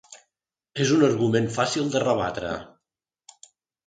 [0.85, 2.55] És un argument fàcil de rebatre.